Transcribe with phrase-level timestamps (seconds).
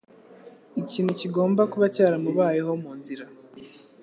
[0.81, 3.25] Ikintu kigomba kuba cyaramubayeho munzira.